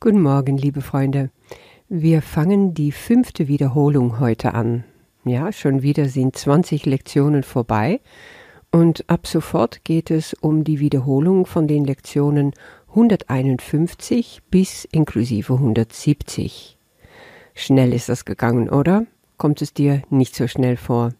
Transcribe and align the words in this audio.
Guten 0.00 0.22
Morgen, 0.22 0.56
liebe 0.56 0.80
Freunde. 0.80 1.32
Wir 1.88 2.22
fangen 2.22 2.72
die 2.72 2.92
fünfte 2.92 3.48
Wiederholung 3.48 4.20
heute 4.20 4.54
an. 4.54 4.84
Ja, 5.24 5.50
schon 5.50 5.82
wieder 5.82 6.08
sind 6.08 6.36
20 6.36 6.86
Lektionen 6.86 7.42
vorbei 7.42 8.00
und 8.70 9.10
ab 9.10 9.26
sofort 9.26 9.82
geht 9.82 10.12
es 10.12 10.34
um 10.34 10.62
die 10.62 10.78
Wiederholung 10.78 11.46
von 11.46 11.66
den 11.66 11.84
Lektionen 11.84 12.52
151 12.90 14.42
bis 14.52 14.84
inklusive 14.84 15.54
170. 15.54 16.78
Schnell 17.54 17.92
ist 17.92 18.08
das 18.08 18.24
gegangen, 18.24 18.70
oder? 18.70 19.04
Kommt 19.36 19.62
es 19.62 19.74
dir 19.74 20.02
nicht 20.10 20.36
so 20.36 20.46
schnell 20.46 20.76
vor? 20.76 21.12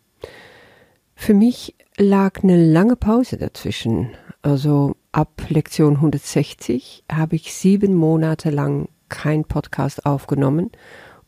Für 1.16 1.34
mich 1.34 1.74
lag 1.96 2.44
eine 2.44 2.64
lange 2.64 2.94
Pause 2.94 3.38
dazwischen. 3.38 4.10
Also 4.40 4.94
ab 5.12 5.42
Lektion 5.48 5.96
160 5.96 7.04
habe 7.10 7.36
ich 7.36 7.54
sieben 7.54 7.94
Monate 7.94 8.50
lang 8.50 8.88
kein 9.08 9.44
Podcast 9.44 10.06
aufgenommen 10.06 10.70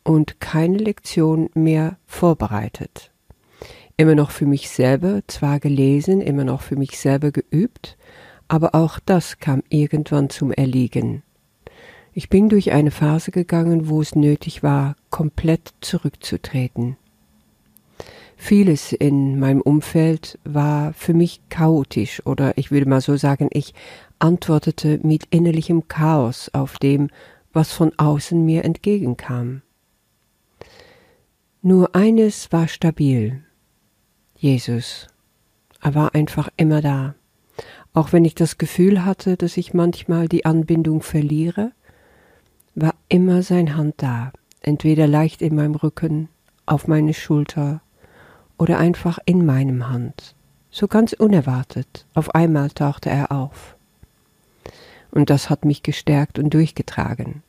und 0.02 0.40
keine 0.40 0.78
Lektion 0.78 1.50
mehr 1.54 1.96
vorbereitet. 2.06 3.10
Immer 3.96 4.14
noch 4.14 4.30
für 4.30 4.46
mich 4.46 4.70
selber 4.70 5.20
zwar 5.26 5.60
gelesen, 5.60 6.20
immer 6.20 6.44
noch 6.44 6.62
für 6.62 6.76
mich 6.76 6.98
selber 6.98 7.32
geübt, 7.32 7.96
aber 8.48 8.74
auch 8.74 8.98
das 8.98 9.38
kam 9.38 9.62
irgendwann 9.68 10.30
zum 10.30 10.52
Erliegen. 10.52 11.22
Ich 12.12 12.28
bin 12.28 12.48
durch 12.48 12.72
eine 12.72 12.90
Phase 12.90 13.30
gegangen, 13.30 13.88
wo 13.88 14.00
es 14.00 14.14
nötig 14.14 14.62
war, 14.62 14.96
komplett 15.10 15.74
zurückzutreten. 15.80 16.96
Vieles 18.42 18.92
in 18.92 19.38
meinem 19.38 19.60
Umfeld 19.60 20.38
war 20.44 20.94
für 20.94 21.12
mich 21.12 21.42
chaotisch 21.50 22.24
oder 22.24 22.56
ich 22.56 22.72
würde 22.72 22.88
mal 22.88 23.02
so 23.02 23.16
sagen, 23.16 23.48
ich 23.52 23.74
antwortete 24.18 24.98
mit 25.02 25.26
innerlichem 25.30 25.88
Chaos 25.88 26.48
auf 26.54 26.78
dem, 26.78 27.10
was 27.52 27.70
von 27.70 27.92
außen 27.98 28.42
mir 28.42 28.64
entgegenkam. 28.64 29.60
Nur 31.60 31.94
eines 31.94 32.50
war 32.50 32.66
stabil. 32.66 33.44
Jesus. 34.34 35.06
Er 35.82 35.94
war 35.94 36.14
einfach 36.14 36.48
immer 36.56 36.80
da. 36.80 37.14
Auch 37.92 38.12
wenn 38.14 38.24
ich 38.24 38.34
das 38.34 38.56
Gefühl 38.56 39.04
hatte, 39.04 39.36
dass 39.36 39.58
ich 39.58 39.74
manchmal 39.74 40.28
die 40.28 40.46
Anbindung 40.46 41.02
verliere, 41.02 41.72
war 42.74 42.94
immer 43.10 43.42
sein 43.42 43.76
Hand 43.76 43.96
da, 43.98 44.32
entweder 44.62 45.06
leicht 45.06 45.42
in 45.42 45.54
meinem 45.54 45.74
Rücken, 45.74 46.30
auf 46.64 46.88
meine 46.88 47.12
Schulter 47.12 47.82
oder 48.60 48.78
einfach 48.78 49.18
in 49.24 49.46
meinem 49.46 49.88
Hand. 49.88 50.34
So 50.70 50.86
ganz 50.86 51.14
unerwartet, 51.14 52.06
auf 52.12 52.34
einmal 52.34 52.68
tauchte 52.70 53.08
er 53.08 53.32
auf. 53.32 53.74
Und 55.10 55.30
das 55.30 55.48
hat 55.48 55.64
mich 55.64 55.82
gestärkt 55.82 56.38
und 56.38 56.52
durchgetragen. 56.52 57.42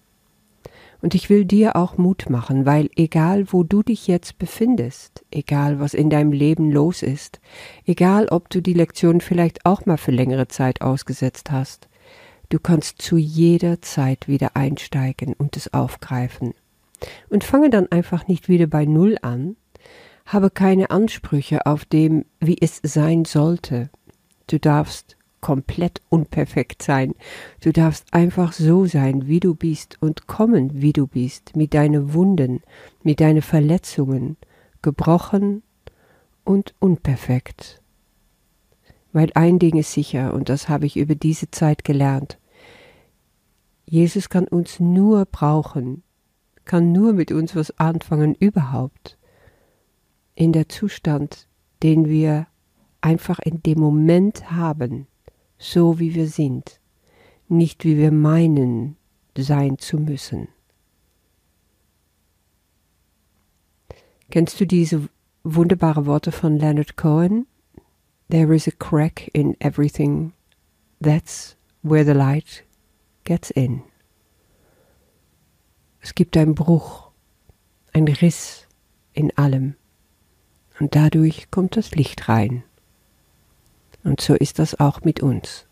Und 1.02 1.14
ich 1.14 1.30
will 1.30 1.44
dir 1.44 1.76
auch 1.76 1.98
Mut 1.98 2.30
machen, 2.30 2.66
weil 2.66 2.90
egal 2.96 3.52
wo 3.52 3.64
du 3.64 3.84
dich 3.84 4.08
jetzt 4.08 4.40
befindest, 4.40 5.26
egal 5.32 5.82
was 5.82 5.94
in 5.94 6.10
deinem 6.10 6.32
Leben 6.32 6.72
los 6.72 7.04
ist, 7.04 7.42
egal 7.86 8.28
ob 8.30 8.50
du 8.50 8.62
die 8.62 8.74
Lektion 8.74 9.20
vielleicht 9.20 9.66
auch 9.66 9.86
mal 9.86 9.98
für 9.98 10.12
längere 10.12 10.48
Zeit 10.48 10.82
ausgesetzt 10.82 11.52
hast, 11.52 11.90
du 12.50 12.58
kannst 12.58 13.02
zu 13.02 13.18
jeder 13.18 13.82
Zeit 13.82 14.30
wieder 14.30 14.56
einsteigen 14.56 15.34
und 15.34 15.58
es 15.58 15.74
aufgreifen. 15.74 16.54
Und 17.30 17.44
fange 17.44 17.70
dann 17.70 17.92
einfach 17.92 18.28
nicht 18.28 18.48
wieder 18.48 18.68
bei 18.68 18.86
Null 18.86 19.18
an, 19.22 19.58
habe 20.26 20.50
keine 20.50 20.92
Ansprüche 20.92 21.66
auf 21.66 21.86
dem, 21.86 22.26
wie 22.40 22.58
es 22.60 22.80
sein 22.84 23.26
sollte. 23.26 23.90
Du 24.48 24.60
darfst 24.60 25.18
komplett 25.42 26.02
unperfekt 26.10 26.84
sein. 26.84 27.16
Du 27.62 27.74
darfst 27.74 28.14
einfach 28.14 28.54
so 28.54 28.86
sein, 28.86 29.28
wie 29.28 29.40
du 29.40 29.56
bist 29.56 29.98
und 30.00 30.28
kommen, 30.28 30.82
wie 30.82 30.94
du 30.94 31.08
bist, 31.08 31.56
mit 31.56 31.74
deinen 31.74 32.14
Wunden, 32.14 32.62
mit 33.04 33.20
deinen 33.20 33.42
Verletzungen, 33.42 34.38
gebrochen 34.82 35.64
und 36.46 36.76
unperfekt. 36.80 37.82
Weil 39.12 39.32
ein 39.34 39.60
Ding 39.60 39.78
ist 39.78 39.92
sicher, 39.92 40.34
und 40.34 40.48
das 40.48 40.70
habe 40.70 40.86
ich 40.86 40.96
über 40.96 41.16
diese 41.16 41.52
Zeit 41.52 41.84
gelernt. 41.84 42.38
Jesus 43.86 44.30
kann 44.30 44.48
uns 44.48 44.80
nur 44.80 45.26
brauchen, 45.26 46.04
kann 46.64 46.94
nur 46.94 47.12
mit 47.12 47.32
uns 47.32 47.56
was 47.56 47.78
anfangen 47.78 48.36
überhaupt, 48.36 49.18
in 50.42 50.54
der 50.54 50.68
Zustand, 50.68 51.48
den 51.84 52.10
wir 52.10 52.48
einfach 53.00 53.38
in 53.38 53.62
dem 53.62 53.80
Moment 53.80 54.50
haben, 54.50 55.06
so 55.60 56.00
wie 56.00 56.16
wir 56.16 56.28
sind, 56.28 56.82
nicht 57.48 57.86
wie 57.86 57.96
wir 57.96 58.12
meinen 58.12 58.98
sein 59.38 59.78
zu 59.78 59.98
müssen. 59.98 60.48
Kennst 64.32 64.60
du 64.60 64.66
diese 64.66 65.10
wunderbare 65.44 66.08
Worte 66.08 66.32
von 66.32 66.58
Leonard 66.58 66.98
Cohen? 66.98 67.46
There 68.32 68.56
is 68.56 68.68
a 68.68 68.72
crack 68.72 69.30
in 69.34 69.56
everything. 69.62 70.34
That's 71.00 71.56
where 71.84 72.04
the 72.04 72.18
light 72.18 72.64
gets 73.26 73.52
in. 73.52 73.84
Es 76.00 76.16
gibt 76.16 76.36
einen 76.36 76.56
Bruch, 76.56 77.12
ein 77.94 78.08
Riss 78.08 78.68
in 79.14 79.30
allem 79.38 79.76
und 80.82 80.96
dadurch 80.96 81.52
kommt 81.52 81.78
das 81.78 81.92
Licht 81.92 82.28
rein. 82.28 82.64
Und 84.04 84.20
so 84.20 84.34
ist 84.34 84.58
das 84.58 84.80
auch 84.80 85.02
mit 85.02 85.22
uns. 85.22 85.68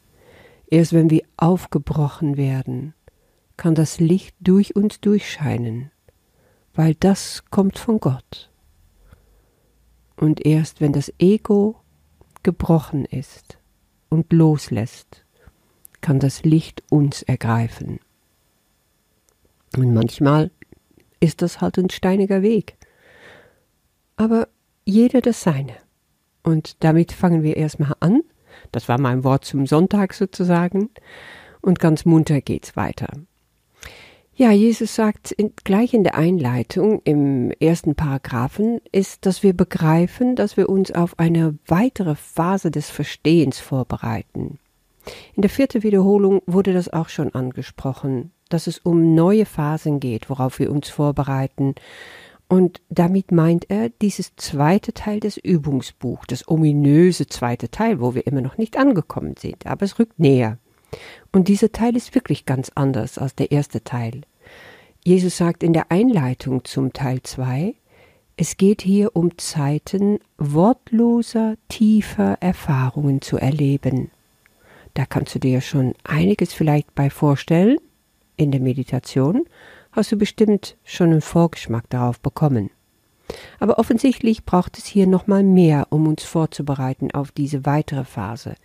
Erst 0.67 0.93
wenn 0.93 1.09
wir 1.09 1.23
aufgebrochen 1.35 2.37
werden, 2.37 2.93
kann 3.57 3.73
das 3.73 3.99
Licht 3.99 4.35
durch 4.39 4.75
uns 4.75 5.01
durchscheinen, 5.01 5.89
weil 6.75 6.93
das 6.93 7.43
kommt 7.49 7.79
von 7.79 7.99
Gott. 7.99 8.51
Und 10.15 10.45
erst 10.45 10.79
wenn 10.79 10.93
das 10.93 11.11
Ego 11.17 11.81
gebrochen 12.43 13.05
ist 13.05 13.57
und 14.09 14.31
loslässt, 14.31 15.25
kann 16.01 16.19
das 16.19 16.43
Licht 16.43 16.83
uns 16.91 17.23
ergreifen. 17.23 17.99
Und 19.75 19.91
manchmal 19.91 20.51
ist 21.19 21.41
das 21.41 21.61
halt 21.61 21.79
ein 21.79 21.89
steiniger 21.89 22.43
Weg. 22.43 22.77
Aber 24.15 24.47
jeder 24.85 25.21
das 25.21 25.43
Seine. 25.43 25.75
Und 26.43 26.83
damit 26.83 27.11
fangen 27.11 27.43
wir 27.43 27.57
erstmal 27.57 27.95
an. 27.99 28.21
Das 28.71 28.89
war 28.89 28.99
mein 28.99 29.23
Wort 29.23 29.45
zum 29.45 29.65
Sonntag 29.65 30.13
sozusagen. 30.13 30.89
Und 31.61 31.79
ganz 31.79 32.05
munter 32.05 32.41
geht's 32.41 32.75
weiter. 32.75 33.09
Ja, 34.39 34.51
Jesus 34.51 34.95
sagt 34.95 35.33
in, 35.33 35.51
gleich 35.65 35.93
in 35.93 36.05
der 36.05 36.15
Einleitung 36.15 37.01
im 37.03 37.51
ersten 37.59 37.95
Paragraphen 37.95 38.79
ist, 38.93 39.25
dass 39.25 39.43
wir 39.43 39.51
begreifen, 39.51 40.37
dass 40.37 40.55
wir 40.55 40.69
uns 40.69 40.93
auf 40.93 41.19
eine 41.19 41.57
weitere 41.67 42.15
Phase 42.15 42.71
des 42.71 42.89
Verstehens 42.89 43.59
vorbereiten. 43.59 44.57
In 45.35 45.41
der 45.41 45.49
vierten 45.49 45.83
Wiederholung 45.83 46.41
wurde 46.45 46.71
das 46.71 46.87
auch 46.87 47.09
schon 47.09 47.35
angesprochen, 47.35 48.31
dass 48.47 48.67
es 48.67 48.79
um 48.79 49.13
neue 49.13 49.45
Phasen 49.45 49.99
geht, 49.99 50.29
worauf 50.29 50.59
wir 50.59 50.71
uns 50.71 50.87
vorbereiten, 50.87 51.75
und 52.49 52.81
damit 52.89 53.31
meint 53.31 53.69
er 53.69 53.89
dieses 53.89 54.35
zweite 54.35 54.93
Teil 54.93 55.19
des 55.19 55.37
Übungsbuchs, 55.37 56.25
das 56.27 56.47
ominöse 56.47 57.27
zweite 57.27 57.69
Teil, 57.69 58.01
wo 58.01 58.15
wir 58.15 58.25
immer 58.25 58.41
noch 58.41 58.57
nicht 58.57 58.75
angekommen 58.75 59.35
sind, 59.37 59.67
aber 59.67 59.85
es 59.85 59.99
rückt 59.99 60.19
näher. 60.19 60.57
Und 61.31 61.47
dieser 61.47 61.71
Teil 61.71 61.95
ist 61.95 62.15
wirklich 62.15 62.47
ganz 62.47 62.71
anders 62.73 63.19
als 63.19 63.35
der 63.35 63.51
erste 63.51 63.83
Teil. 63.83 64.21
Jesus 65.05 65.37
sagt 65.37 65.61
in 65.61 65.73
der 65.73 65.91
Einleitung 65.91 66.65
zum 66.65 66.91
Teil 66.91 67.21
2, 67.21 67.75
es 68.35 68.57
geht 68.57 68.81
hier 68.81 69.15
um 69.15 69.37
Zeiten 69.37 70.19
wortloser, 70.39 71.55
tiefer 71.67 72.37
Erfahrungen 72.39 73.21
zu 73.21 73.37
erleben. 73.37 74.09
Da 74.95 75.05
kannst 75.05 75.35
du 75.35 75.39
dir 75.39 75.61
schon 75.61 75.93
einiges 76.03 76.51
vielleicht 76.53 76.95
bei 76.95 77.11
vorstellen 77.11 77.77
in 78.37 78.51
der 78.51 78.61
Meditation 78.61 79.45
hast 79.99 80.13
du 80.13 80.17
bestimmt 80.17 80.77
schon 80.85 81.11
einen 81.11 81.21
Vorgeschmack 81.21 81.89
darauf 81.89 82.21
bekommen. 82.21 82.71
Aber 83.59 83.77
offensichtlich 83.77 84.45
braucht 84.45 84.77
es 84.77 84.85
hier 84.85 85.05
nochmal 85.05 85.43
mehr, 85.43 85.87
um 85.89 86.07
uns 86.07 86.23
vorzubereiten 86.23 87.11
auf 87.11 87.31
diese 87.31 87.65
weitere 87.65 88.05
Phase. 88.05 88.55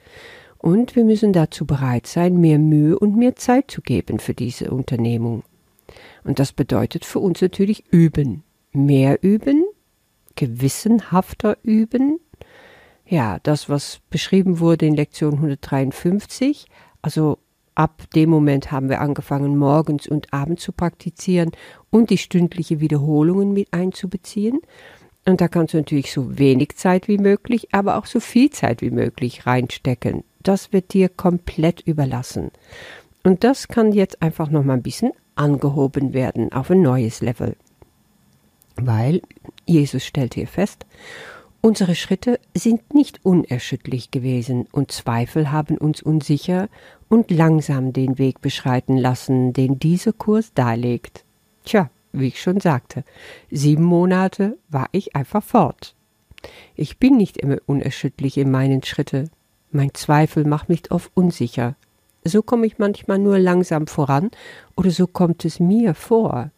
Und 0.59 0.97
wir 0.97 1.05
müssen 1.05 1.33
dazu 1.33 1.67
bereit 1.67 2.07
sein, 2.07 2.41
mehr 2.41 2.59
Mühe 2.59 2.99
und 2.99 3.17
mehr 3.17 3.37
Zeit 3.37 3.71
zu 3.71 3.83
geben 3.83 4.21
für 4.21 4.33
diese 4.33 4.71
Unternehmung. 4.71 5.43
Und 6.23 6.39
das 6.39 6.53
bedeutet 6.53 7.05
für 7.05 7.19
uns 7.19 7.43
natürlich 7.43 7.85
üben. 7.91 8.45
Mehr 8.73 9.23
üben, 9.23 9.65
gewissenhafter 10.37 11.59
üben. 11.63 12.21
Ja, 13.07 13.39
das, 13.43 13.69
was 13.69 14.01
beschrieben 14.09 14.61
wurde 14.61 14.87
in 14.87 14.95
Lektion 14.95 15.35
153, 15.35 16.67
also 17.03 17.39
Ab 17.75 18.05
dem 18.15 18.31
Moment 18.31 18.71
haben 18.71 18.89
wir 18.89 19.01
angefangen, 19.01 19.57
morgens 19.57 20.07
und 20.07 20.33
abends 20.33 20.63
zu 20.63 20.73
praktizieren 20.73 21.51
und 21.91 22.11
die 22.11 22.19
stündliche 22.19 22.81
Wiederholungen 22.81 23.53
mit 23.53 23.73
einzubeziehen. 23.73 24.61
Und 25.27 25.41
da 25.41 25.49
kannst 25.49 25.75
du 25.75 25.79
natürlich 25.79 26.13
so 26.13 26.39
wenig 26.39 26.77
Zeit 26.77 27.09
wie 27.09 27.19
möglich, 27.19 27.69
aber 27.73 27.97
auch 27.97 28.07
so 28.07 28.21
viel 28.21 28.51
Zeit 28.51 28.83
wie 28.83 28.91
möglich 28.91 29.47
reinstecken. 29.47 30.23
Das 30.43 30.73
wird 30.73 30.93
dir 30.93 31.09
komplett 31.09 31.81
überlassen. 31.81 32.51
Und 33.23 33.43
das 33.43 33.69
kann 33.69 33.93
jetzt 33.93 34.23
einfach 34.23 34.51
noch 34.51 34.63
mal 34.63 34.75
ein 34.75 34.83
bisschen 34.83 35.13
angehoben 35.35 36.13
werden 36.13 36.53
auf 36.53 36.71
ein 36.71 36.83
neues 36.83 37.23
Level. 37.23 37.57
Weil 38.77 39.23
Jesus 39.67 40.05
stellt 40.05 40.35
hier 40.35 40.47
fest, 40.47 40.85
unsere 41.65 41.95
Schritte 41.95 42.39
sind 42.55 42.93
nicht 42.93 43.25
unerschütterlich 43.25 44.11
gewesen 44.11 44.69
und 44.71 44.93
Zweifel 44.93 45.51
haben 45.51 45.79
uns 45.79 46.03
unsicher 46.03 46.69
und 47.09 47.31
langsam 47.31 47.95
den 47.95 48.19
Weg 48.19 48.43
beschreiten 48.43 48.99
lassen, 48.99 49.55
den 49.55 49.79
dieser 49.79 50.13
Kurs 50.13 50.53
darlegt. 50.53 51.25
Tja, 51.65 51.89
wie 52.13 52.27
ich 52.27 52.43
schon 52.43 52.61
sagte, 52.61 53.03
sieben 53.51 53.85
Monate 53.85 54.59
war 54.69 54.89
ich 54.93 55.17
einfach 55.17 55.43
fort. 55.43 55.95
Ich 56.75 56.99
bin 56.99 57.17
nicht 57.17 57.39
immer 57.39 57.57
unerschütterlich 57.65 58.37
in 58.37 58.51
meinen 58.51 58.83
Schritte. 58.83 59.31
Mein 59.71 59.95
Zweifel 59.95 60.45
macht 60.45 60.69
mich 60.69 60.91
oft 60.91 61.11
unsicher. 61.15 61.77
So 62.25 62.43
komme 62.43 62.67
ich 62.67 62.77
manchmal 62.77 63.19
nur 63.19 63.39
langsam 63.39 63.87
voran 63.87 64.31
oder 64.77 64.91
so 64.91 65.07
kommt 65.07 65.47
es 65.47 65.61
mir 65.61 65.95
vor. 65.95 66.51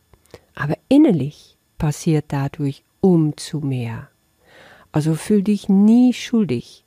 Aber 0.56 0.74
innerlich 0.88 1.56
passiert 1.78 2.24
dadurch 2.28 2.82
umzu 3.00 3.60
mehr. 3.60 4.08
Also 4.96 5.14
fühl 5.14 5.42
dich 5.42 5.68
nie 5.68 6.14
schuldig. 6.14 6.82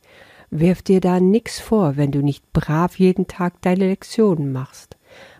Werf 0.49 0.81
dir 0.81 0.99
da 0.99 1.19
nix 1.19 1.59
vor, 1.59 1.95
wenn 1.95 2.11
du 2.11 2.23
nicht 2.23 2.53
brav 2.53 2.97
jeden 2.97 3.27
Tag 3.27 3.61
deine 3.61 3.85
Lektionen 3.85 4.51
machst, 4.51 4.97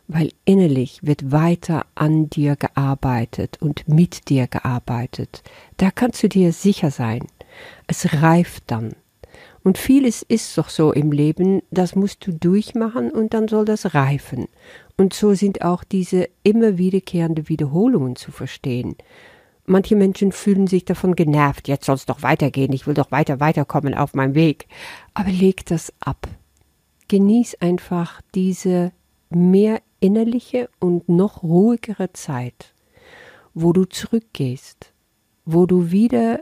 weil 0.08 0.30
innerlich 0.46 1.00
wird 1.02 1.32
weiter 1.32 1.88
an 1.96 2.30
dir 2.30 2.56
gearbeitet 2.56 3.58
und 3.60 3.88
mit 3.88 4.30
dir 4.30 4.46
gearbeitet. 4.46 5.42
Da 5.78 5.90
kannst 5.90 6.22
du 6.22 6.30
dir 6.30 6.54
sicher 6.54 6.92
sein. 6.92 7.26
Es 7.88 8.22
reift 8.22 8.66
dann. 8.68 8.92
Und 9.64 9.80
vieles 9.80 10.22
ist 10.22 10.56
doch 10.56 10.70
so 10.70 10.94
im 10.94 11.12
Leben, 11.12 11.64
das 11.72 11.96
musst 11.96 12.28
du 12.28 12.34
durchmachen 12.34 13.10
und 13.10 13.34
dann 13.34 13.48
soll 13.48 13.66
das 13.66 13.96
reifen. 13.96 14.46
Und 14.96 15.16
so 15.16 15.34
sind 15.34 15.64
auch 15.64 15.84
diese 15.84 16.30
immer 16.44 16.78
wiederkehrende 16.78 17.50
Wiederholungen 17.50 18.16
zu 18.16 18.32
verstehen. 18.32 18.96
Manche 19.72 19.96
Menschen 19.96 20.32
fühlen 20.32 20.66
sich 20.66 20.84
davon 20.84 21.16
genervt, 21.16 21.68
jetzt 21.68 21.86
soll 21.86 21.94
es 21.94 22.08
doch 22.08 22.24
weitergehen, 22.24 22.74
ich 22.74 22.88
will 22.88 22.96
doch 22.96 23.12
weiter 23.12 23.40
weiterkommen 23.40 23.94
auf 23.94 24.16
meinem 24.16 24.34
Weg. 24.34 24.66
Aber 25.14 25.30
leg 25.30 25.64
das 25.68 25.94
ab. 26.00 26.28
Genieß 27.08 27.54
einfach 27.62 28.20
diese 28.34 28.92
mehr 29.30 29.80
innerliche 30.00 30.72
und 30.80 31.08
noch 31.08 31.44
ruhigere 31.44 32.12
Zeit, 32.14 32.74
wo 33.54 33.72
du 33.72 33.86
zurückgehst, 33.86 34.92
wo 35.46 35.68
du 35.68 35.92
wieder 35.92 36.40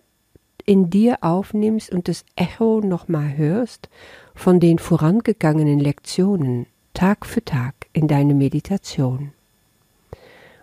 in 0.65 0.89
dir 0.89 1.17
aufnimmst 1.19 1.91
und 1.91 2.07
das 2.07 2.23
Echo 2.37 2.79
nochmal 2.79 3.35
hörst 3.35 3.89
von 4.35 4.61
den 4.61 4.79
vorangegangenen 4.79 5.81
Lektionen, 5.81 6.65
Tag 6.93 7.25
für 7.25 7.43
Tag 7.43 7.75
in 7.91 8.07
deine 8.07 8.33
Meditation. 8.33 9.33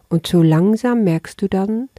Und 0.09 0.27
so 0.27 0.41
langsam 0.41 1.05
merkst 1.05 1.43
du 1.43 1.49
dann, 1.49 1.91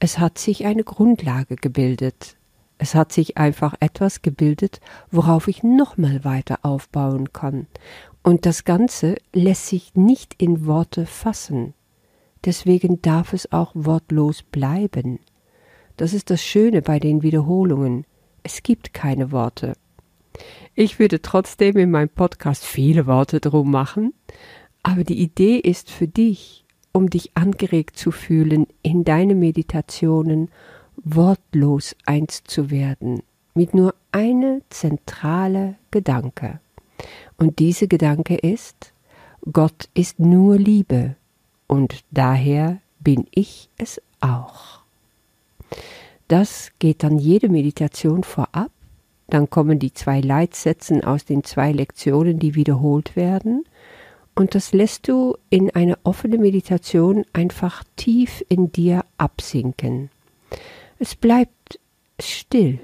es 0.00 0.18
hat 0.18 0.38
sich 0.38 0.64
eine 0.66 0.84
Grundlage 0.84 1.56
gebildet. 1.56 2.36
Es 2.78 2.94
hat 2.94 3.12
sich 3.12 3.36
einfach 3.36 3.74
etwas 3.80 4.22
gebildet, 4.22 4.80
worauf 5.10 5.48
ich 5.48 5.62
nochmal 5.64 6.24
weiter 6.24 6.60
aufbauen 6.62 7.32
kann. 7.32 7.66
Und 8.22 8.46
das 8.46 8.64
Ganze 8.64 9.16
lässt 9.32 9.66
sich 9.66 9.94
nicht 9.94 10.40
in 10.40 10.66
Worte 10.66 11.06
fassen. 11.06 11.74
Deswegen 12.44 13.02
darf 13.02 13.32
es 13.32 13.50
auch 13.50 13.72
wortlos 13.74 14.44
bleiben. 14.44 15.18
Das 15.96 16.12
ist 16.12 16.30
das 16.30 16.42
Schöne 16.42 16.82
bei 16.82 17.00
den 17.00 17.22
Wiederholungen. 17.22 18.04
Es 18.44 18.62
gibt 18.62 18.94
keine 18.94 19.32
Worte. 19.32 19.72
Ich 20.76 21.00
würde 21.00 21.20
trotzdem 21.20 21.76
in 21.76 21.90
meinem 21.90 22.08
Podcast 22.08 22.64
viele 22.64 23.06
Worte 23.06 23.40
drum 23.40 23.72
machen, 23.72 24.14
aber 24.84 25.02
die 25.02 25.20
Idee 25.20 25.56
ist 25.56 25.90
für 25.90 26.06
dich, 26.06 26.64
um 26.98 27.08
dich 27.08 27.36
angeregt 27.36 27.96
zu 27.96 28.10
fühlen, 28.10 28.66
in 28.82 29.04
deine 29.04 29.36
Meditationen 29.36 30.50
wortlos 30.96 31.94
eins 32.06 32.42
zu 32.42 32.72
werden, 32.72 33.22
mit 33.54 33.72
nur 33.72 33.94
eine 34.10 34.62
zentrale 34.68 35.76
Gedanke. 35.92 36.58
Und 37.36 37.60
diese 37.60 37.86
Gedanke 37.86 38.34
ist, 38.34 38.92
Gott 39.52 39.88
ist 39.94 40.18
nur 40.18 40.58
Liebe 40.58 41.14
und 41.68 42.02
daher 42.10 42.78
bin 42.98 43.28
ich 43.30 43.70
es 43.78 44.02
auch. 44.18 44.80
Das 46.26 46.72
geht 46.80 47.04
dann 47.04 47.16
jede 47.16 47.48
Meditation 47.48 48.24
vorab, 48.24 48.72
dann 49.28 49.48
kommen 49.48 49.78
die 49.78 49.94
zwei 49.94 50.20
Leitsätzen 50.20 51.04
aus 51.04 51.24
den 51.24 51.44
zwei 51.44 51.70
Lektionen, 51.70 52.40
die 52.40 52.56
wiederholt 52.56 53.14
werden, 53.14 53.64
und 54.38 54.54
das 54.54 54.72
lässt 54.72 55.08
du 55.08 55.36
in 55.50 55.72
eine 55.72 55.98
offene 56.04 56.38
Meditation 56.38 57.24
einfach 57.32 57.82
tief 57.96 58.44
in 58.48 58.70
dir 58.70 59.04
absinken. 59.16 60.10
Es 61.00 61.16
bleibt 61.16 61.80
still. 62.20 62.78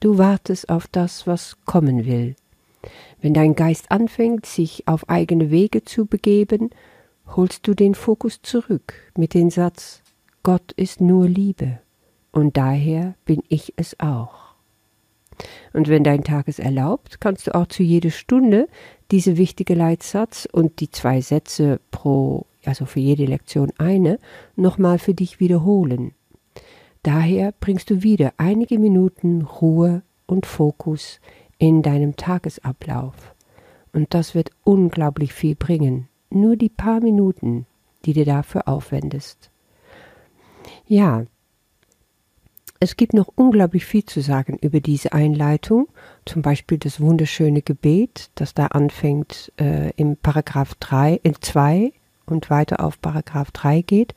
Du 0.00 0.18
wartest 0.18 0.68
auf 0.68 0.86
das, 0.88 1.26
was 1.26 1.56
kommen 1.64 2.04
will. 2.04 2.36
Wenn 3.22 3.32
dein 3.32 3.54
Geist 3.54 3.90
anfängt, 3.90 4.44
sich 4.44 4.86
auf 4.86 5.08
eigene 5.08 5.50
Wege 5.50 5.82
zu 5.82 6.04
begeben, 6.04 6.68
holst 7.26 7.66
du 7.66 7.72
den 7.72 7.94
Fokus 7.94 8.42
zurück 8.42 8.92
mit 9.16 9.32
dem 9.32 9.48
Satz 9.48 10.02
Gott 10.42 10.72
ist 10.72 11.00
nur 11.00 11.26
Liebe, 11.26 11.78
und 12.32 12.58
daher 12.58 13.14
bin 13.24 13.42
ich 13.48 13.72
es 13.76 13.98
auch. 13.98 14.42
Und 15.72 15.88
wenn 15.88 16.04
dein 16.04 16.24
Tag 16.24 16.48
es 16.48 16.58
erlaubt, 16.58 17.20
kannst 17.20 17.46
du 17.46 17.54
auch 17.54 17.66
zu 17.66 17.82
jeder 17.82 18.10
Stunde 18.10 18.68
diese 19.12 19.36
wichtige 19.36 19.74
Leitsatz 19.74 20.48
und 20.50 20.80
die 20.80 20.90
zwei 20.90 21.20
Sätze 21.20 21.80
pro, 21.90 22.46
also 22.64 22.86
für 22.86 23.00
jede 23.00 23.26
Lektion 23.26 23.70
eine, 23.78 24.18
nochmal 24.56 24.98
für 24.98 25.14
dich 25.14 25.38
wiederholen. 25.38 26.14
Daher 27.02 27.52
bringst 27.60 27.90
du 27.90 28.02
wieder 28.02 28.32
einige 28.38 28.78
Minuten 28.78 29.42
Ruhe 29.42 30.02
und 30.26 30.46
Fokus 30.46 31.20
in 31.58 31.82
deinem 31.82 32.16
Tagesablauf. 32.16 33.34
Und 33.92 34.14
das 34.14 34.34
wird 34.34 34.50
unglaublich 34.64 35.34
viel 35.34 35.54
bringen. 35.56 36.08
Nur 36.30 36.56
die 36.56 36.70
paar 36.70 37.00
Minuten, 37.00 37.66
die 38.06 38.14
du 38.14 38.24
dafür 38.24 38.66
aufwendest. 38.66 39.50
Ja, 40.86 41.26
es 42.82 42.96
gibt 42.96 43.14
noch 43.14 43.28
unglaublich 43.36 43.84
viel 43.84 44.04
zu 44.04 44.20
sagen 44.20 44.58
über 44.60 44.80
diese 44.80 45.12
Einleitung, 45.12 45.86
zum 46.24 46.42
Beispiel 46.42 46.78
das 46.78 47.00
wunderschöne 47.00 47.62
Gebet, 47.62 48.30
das 48.34 48.54
da 48.54 48.66
anfängt 48.66 49.52
äh, 49.56 49.90
im 49.90 50.16
Paragraph 50.16 50.74
3, 50.80 51.20
in 51.22 51.36
2 51.40 51.92
und 52.26 52.50
weiter 52.50 52.84
auf 52.84 53.00
Paragraph 53.00 53.52
3 53.52 53.82
geht. 53.82 54.16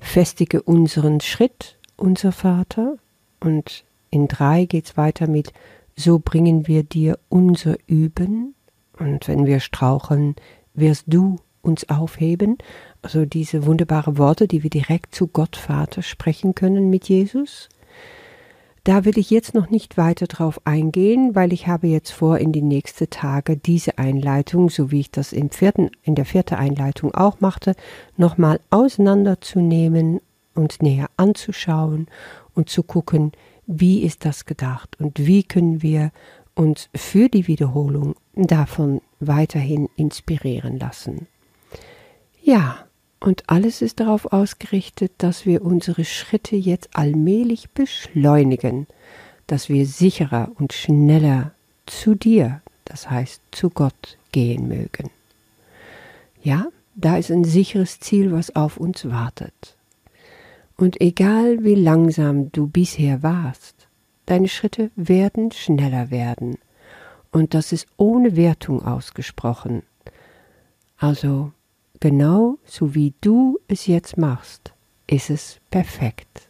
Festige 0.00 0.60
unseren 0.60 1.20
Schritt, 1.20 1.78
unser 1.96 2.32
Vater. 2.32 2.96
Und 3.38 3.84
in 4.10 4.26
3 4.26 4.64
geht 4.64 4.86
es 4.86 4.96
weiter 4.96 5.28
mit 5.28 5.52
So 5.94 6.18
bringen 6.18 6.66
wir 6.66 6.82
dir 6.82 7.16
unser 7.28 7.76
Üben. 7.86 8.56
Und 8.98 9.28
wenn 9.28 9.46
wir 9.46 9.60
straucheln, 9.60 10.34
wirst 10.74 11.04
du 11.06 11.36
uns 11.62 11.88
aufheben. 11.88 12.58
Also 13.02 13.24
diese 13.24 13.66
wunderbaren 13.66 14.18
Worte, 14.18 14.48
die 14.48 14.64
wir 14.64 14.70
direkt 14.70 15.14
zu 15.14 15.28
Gott 15.28 15.54
Vater 15.54 16.02
sprechen 16.02 16.56
können 16.56 16.90
mit 16.90 17.08
Jesus. 17.08 17.68
Da 18.84 19.04
will 19.04 19.18
ich 19.18 19.30
jetzt 19.30 19.54
noch 19.54 19.68
nicht 19.68 19.98
weiter 19.98 20.26
drauf 20.26 20.60
eingehen, 20.64 21.34
weil 21.34 21.52
ich 21.52 21.66
habe 21.66 21.86
jetzt 21.86 22.10
vor, 22.10 22.38
in 22.38 22.52
die 22.52 22.62
nächsten 22.62 23.10
Tage 23.10 23.56
diese 23.56 23.98
Einleitung, 23.98 24.70
so 24.70 24.90
wie 24.90 25.00
ich 25.00 25.10
das 25.10 25.32
im 25.32 25.50
vierten, 25.50 25.90
in 26.02 26.14
der 26.14 26.24
vierten 26.24 26.54
Einleitung 26.54 27.14
auch 27.14 27.40
machte, 27.40 27.74
nochmal 28.16 28.60
auseinanderzunehmen 28.70 30.20
und 30.54 30.82
näher 30.82 31.08
anzuschauen 31.16 32.06
und 32.54 32.70
zu 32.70 32.82
gucken, 32.82 33.32
wie 33.66 34.02
ist 34.02 34.24
das 34.24 34.46
gedacht 34.46 34.98
und 34.98 35.26
wie 35.26 35.42
können 35.42 35.82
wir 35.82 36.10
uns 36.54 36.88
für 36.94 37.28
die 37.28 37.46
Wiederholung 37.46 38.14
davon 38.34 39.00
weiterhin 39.20 39.88
inspirieren 39.96 40.78
lassen. 40.78 41.26
Ja, 42.42 42.86
und 43.20 43.48
alles 43.48 43.82
ist 43.82 44.00
darauf 44.00 44.32
ausgerichtet, 44.32 45.12
dass 45.18 45.44
wir 45.44 45.62
unsere 45.62 46.04
Schritte 46.04 46.56
jetzt 46.56 46.88
allmählich 46.94 47.70
beschleunigen, 47.70 48.86
dass 49.46 49.68
wir 49.68 49.86
sicherer 49.86 50.50
und 50.58 50.72
schneller 50.72 51.52
zu 51.84 52.14
dir, 52.14 52.62
das 52.86 53.10
heißt 53.10 53.42
zu 53.50 53.68
Gott, 53.68 54.16
gehen 54.32 54.68
mögen. 54.68 55.10
Ja, 56.42 56.68
da 56.94 57.18
ist 57.18 57.30
ein 57.30 57.44
sicheres 57.44 58.00
Ziel, 58.00 58.32
was 58.32 58.56
auf 58.56 58.78
uns 58.78 59.08
wartet. 59.08 59.76
Und 60.76 61.00
egal 61.00 61.62
wie 61.62 61.74
langsam 61.74 62.50
du 62.52 62.66
bisher 62.66 63.22
warst, 63.22 63.86
deine 64.24 64.48
Schritte 64.48 64.90
werden 64.96 65.52
schneller 65.52 66.10
werden. 66.10 66.56
Und 67.32 67.52
das 67.52 67.72
ist 67.72 67.86
ohne 67.98 68.34
Wertung 68.34 68.82
ausgesprochen. 68.82 69.82
Also 70.96 71.52
Genau 72.00 72.56
so 72.64 72.94
wie 72.94 73.12
du 73.20 73.58
es 73.68 73.86
jetzt 73.86 74.16
machst, 74.16 74.72
ist 75.06 75.28
es 75.28 75.60
perfekt. 75.70 76.48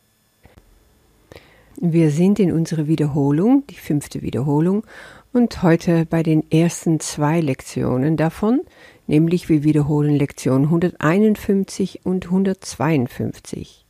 Wir 1.80 2.12
sind 2.12 2.38
in 2.38 2.52
unserer 2.52 2.86
Wiederholung, 2.86 3.64
die 3.66 3.74
fünfte 3.74 4.22
Wiederholung, 4.22 4.84
und 5.32 5.62
heute 5.64 6.06
bei 6.06 6.22
den 6.22 6.48
ersten 6.52 7.00
zwei 7.00 7.40
Lektionen 7.40 8.16
davon, 8.16 8.60
nämlich 9.08 9.48
wir 9.48 9.64
wiederholen 9.64 10.14
Lektion 10.14 10.64
151 10.64 12.00
und 12.04 12.26
152. 12.26 13.84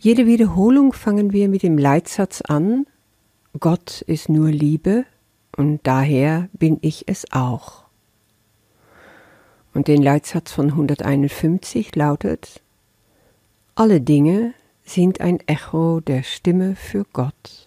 Jede 0.00 0.26
Wiederholung 0.26 0.92
fangen 0.92 1.32
wir 1.32 1.48
mit 1.48 1.62
dem 1.62 1.78
Leitsatz 1.78 2.40
an, 2.40 2.86
Gott 3.60 4.02
ist 4.02 4.28
nur 4.28 4.50
Liebe 4.50 5.04
und 5.56 5.80
daher 5.84 6.48
bin 6.52 6.78
ich 6.80 7.04
es 7.06 7.30
auch. 7.30 7.83
Und 9.74 9.88
den 9.88 10.02
Leitsatz 10.02 10.52
von 10.52 10.70
151 10.70 11.94
lautet, 11.96 12.62
alle 13.74 14.00
Dinge 14.00 14.54
sind 14.84 15.20
ein 15.20 15.40
Echo 15.48 16.00
der 16.00 16.22
Stimme 16.22 16.76
für 16.76 17.04
Gott. 17.12 17.66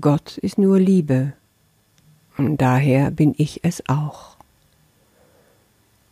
Gott 0.00 0.38
ist 0.38 0.56
nur 0.56 0.78
Liebe 0.78 1.32
und 2.36 2.58
daher 2.58 3.10
bin 3.10 3.34
ich 3.36 3.64
es 3.64 3.82
auch. 3.88 4.36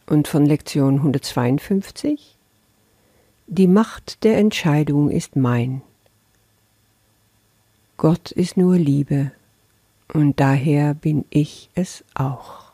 Und 0.06 0.26
von 0.26 0.44
Lektion 0.44 0.96
152 0.96 2.36
Die 3.46 3.68
Macht 3.68 4.24
der 4.24 4.38
Entscheidung 4.38 5.10
ist 5.10 5.36
mein. 5.36 5.82
Gott 7.96 8.32
ist 8.32 8.56
nur 8.56 8.76
Liebe 8.76 9.30
und 10.12 10.40
daher 10.40 10.94
bin 10.94 11.24
ich 11.30 11.70
es 11.74 12.04
auch. 12.14 12.69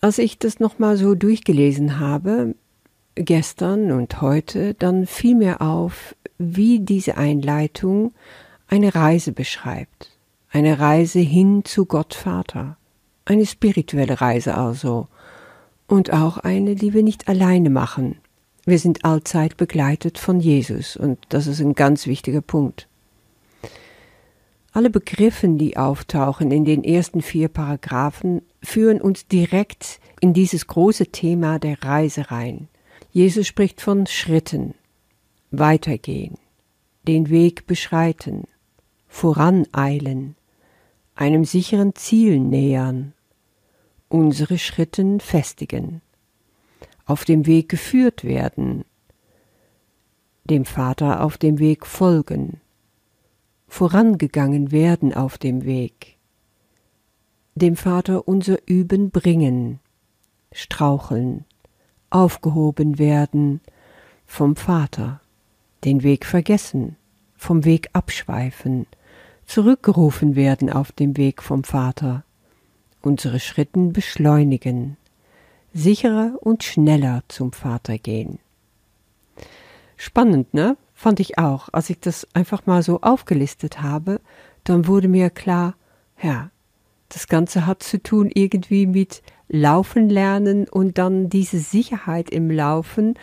Als 0.00 0.18
ich 0.18 0.38
das 0.38 0.60
nochmal 0.60 0.96
so 0.96 1.14
durchgelesen 1.14 1.98
habe, 1.98 2.54
gestern 3.16 3.90
und 3.90 4.20
heute, 4.20 4.74
dann 4.74 5.06
fiel 5.06 5.34
mir 5.34 5.60
auf, 5.60 6.14
wie 6.38 6.78
diese 6.78 7.16
Einleitung 7.16 8.12
eine 8.68 8.94
Reise 8.94 9.32
beschreibt. 9.32 10.16
Eine 10.50 10.78
Reise 10.78 11.18
hin 11.18 11.64
zu 11.64 11.84
Gott 11.84 12.14
Vater. 12.14 12.76
Eine 13.24 13.44
spirituelle 13.44 14.20
Reise 14.20 14.54
also. 14.54 15.08
Und 15.88 16.12
auch 16.12 16.38
eine, 16.38 16.76
die 16.76 16.94
wir 16.94 17.02
nicht 17.02 17.28
alleine 17.28 17.70
machen. 17.70 18.18
Wir 18.64 18.78
sind 18.78 19.04
allzeit 19.04 19.56
begleitet 19.56 20.18
von 20.18 20.40
Jesus 20.40 20.96
und 20.96 21.18
das 21.30 21.46
ist 21.46 21.60
ein 21.60 21.72
ganz 21.72 22.06
wichtiger 22.06 22.42
Punkt. 22.42 22.86
Alle 24.72 24.90
Begriffe, 24.90 25.48
die 25.48 25.76
auftauchen 25.76 26.50
in 26.50 26.64
den 26.64 26.84
ersten 26.84 27.22
vier 27.22 27.48
Paragraphen, 27.48 28.42
führen 28.62 29.00
uns 29.00 29.26
direkt 29.26 30.00
in 30.20 30.32
dieses 30.32 30.66
große 30.66 31.06
Thema 31.06 31.58
der 31.58 31.82
Reise 31.82 32.30
rein. 32.30 32.68
Jesus 33.10 33.46
spricht 33.46 33.80
von 33.80 34.06
Schritten, 34.06 34.74
weitergehen, 35.50 36.36
den 37.06 37.30
Weg 37.30 37.66
beschreiten, 37.66 38.44
voraneilen, 39.06 40.36
einem 41.14 41.44
sicheren 41.44 41.94
Ziel 41.94 42.38
nähern, 42.38 43.14
unsere 44.08 44.58
Schritten 44.58 45.20
festigen, 45.20 46.02
auf 47.06 47.24
dem 47.24 47.46
Weg 47.46 47.68
geführt 47.68 48.24
werden, 48.24 48.84
dem 50.44 50.64
Vater 50.64 51.22
auf 51.22 51.38
dem 51.38 51.58
Weg 51.58 51.86
folgen, 51.86 52.60
vorangegangen 53.66 54.70
werden 54.70 55.14
auf 55.14 55.38
dem 55.38 55.64
Weg, 55.64 56.17
dem 57.58 57.76
Vater 57.76 58.28
unser 58.28 58.58
Üben 58.66 59.10
bringen, 59.10 59.80
straucheln, 60.52 61.44
aufgehoben 62.10 62.98
werden 62.98 63.60
vom 64.26 64.56
Vater, 64.56 65.20
den 65.84 66.02
Weg 66.02 66.26
vergessen, 66.26 66.96
vom 67.36 67.64
Weg 67.64 67.88
abschweifen, 67.92 68.86
zurückgerufen 69.46 70.36
werden 70.36 70.70
auf 70.70 70.92
dem 70.92 71.16
Weg 71.16 71.42
vom 71.42 71.64
Vater, 71.64 72.24
unsere 73.02 73.40
Schritten 73.40 73.92
beschleunigen, 73.92 74.96
sicherer 75.72 76.34
und 76.40 76.64
schneller 76.64 77.22
zum 77.28 77.52
Vater 77.52 77.98
gehen. 77.98 78.38
Spannend, 79.96 80.54
ne? 80.54 80.76
Fand 80.94 81.20
ich 81.20 81.38
auch. 81.38 81.68
Als 81.72 81.90
ich 81.90 82.00
das 82.00 82.26
einfach 82.34 82.66
mal 82.66 82.82
so 82.82 83.00
aufgelistet 83.00 83.82
habe, 83.82 84.20
dann 84.64 84.86
wurde 84.86 85.08
mir 85.08 85.30
klar, 85.30 85.74
ja, 86.20 86.50
das 87.08 87.26
Ganze 87.26 87.66
hat 87.66 87.82
zu 87.82 88.02
tun 88.02 88.30
irgendwie 88.32 88.86
mit 88.86 89.22
Laufen 89.48 90.10
lernen 90.10 90.68
und 90.68 90.98
dann 90.98 91.30
diese 91.30 91.58
Sicherheit 91.58 92.30
im 92.30 92.50
Laufen 92.50 93.14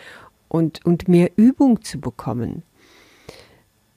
und, 0.48 0.84
und 0.84 1.08
mehr 1.08 1.30
Übung 1.36 1.82
zu 1.82 2.00
bekommen. 2.00 2.62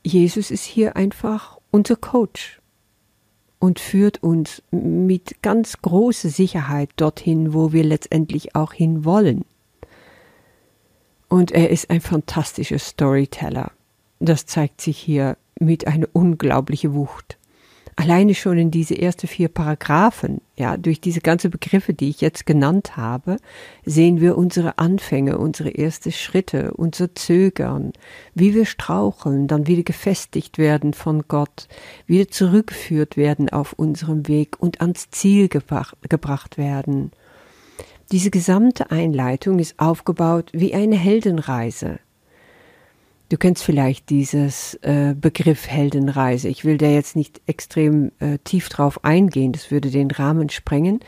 Jesus 0.03 0.51
ist 0.51 0.63
hier 0.63 0.95
einfach 0.95 1.57
unser 1.71 1.95
Coach 1.95 2.61
und 3.57 3.79
führt 3.79 4.23
uns 4.23 4.61
mit 4.71 5.41
ganz 5.41 5.81
großer 5.81 6.29
Sicherheit 6.29 6.91
dorthin, 6.95 7.53
wo 7.53 7.73
wir 7.73 7.83
letztendlich 7.83 8.55
auch 8.55 8.73
hin 8.73 9.05
wollen. 9.05 9.43
Und 11.27 11.51
er 11.51 11.69
ist 11.69 11.89
ein 11.89 12.01
fantastischer 12.01 12.79
Storyteller. 12.79 13.71
Das 14.19 14.45
zeigt 14.45 14.81
sich 14.81 14.97
hier 14.97 15.37
mit 15.59 15.87
einer 15.87 16.07
unglaublichen 16.13 16.93
Wucht 16.93 17.38
alleine 17.99 18.33
schon 18.33 18.57
in 18.57 18.71
diese 18.71 18.97
ersten 18.97 19.27
vier 19.27 19.49
Paragraphen, 19.49 20.39
ja, 20.55 20.77
durch 20.77 21.01
diese 21.01 21.19
ganzen 21.19 21.51
Begriffe, 21.51 21.93
die 21.93 22.07
ich 22.07 22.21
jetzt 22.21 22.45
genannt 22.45 22.95
habe, 22.95 23.35
sehen 23.83 24.21
wir 24.21 24.37
unsere 24.37 24.77
Anfänge, 24.77 25.37
unsere 25.37 25.77
ersten 25.77 26.13
Schritte, 26.13 26.73
unser 26.75 27.13
Zögern, 27.13 27.91
wie 28.33 28.53
wir 28.55 28.65
straucheln, 28.65 29.47
dann 29.47 29.67
wieder 29.67 29.83
gefestigt 29.83 30.57
werden 30.57 30.93
von 30.93 31.23
Gott, 31.27 31.67
wieder 32.05 32.29
zurückgeführt 32.29 33.17
werden 33.17 33.49
auf 33.49 33.73
unserem 33.73 34.29
Weg 34.29 34.55
und 34.61 34.79
ans 34.79 35.09
Ziel 35.09 35.49
gebracht, 35.49 35.97
gebracht 36.07 36.57
werden. 36.57 37.11
Diese 38.13 38.31
gesamte 38.31 38.91
Einleitung 38.91 39.59
ist 39.59 39.77
aufgebaut 39.77 40.51
wie 40.53 40.73
eine 40.73 40.95
Heldenreise. 40.95 41.99
Du 43.29 43.37
kennst 43.37 43.63
vielleicht 43.63 44.09
dieses 44.09 44.73
äh, 44.81 45.13
Begriff 45.13 45.67
Heldenreise. 45.67 46.49
Ich 46.49 46.65
will 46.65 46.79
da 46.79 46.87
jetzt 46.87 47.15
nicht 47.15 47.41
extrem 47.45 48.11
äh, 48.19 48.39
tief 48.43 48.69
drauf 48.69 49.05
eingehen, 49.05 49.51
das 49.51 49.69
würde 49.69 49.91
den 49.91 50.09
Rahmen 50.09 50.49
sprengen. 50.49 50.99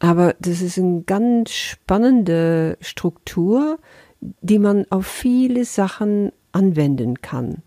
Aber 0.00 0.34
das 0.40 0.60
ist 0.60 0.78
eine 0.78 1.02
ganz 1.02 1.52
spannende 1.52 2.76
Struktur, 2.80 3.78
die 4.20 4.58
man 4.58 4.84
auf 4.90 5.06
viele 5.06 5.64
Sachen 5.64 6.32
anwenden 6.50 7.22
kann. 7.22 7.62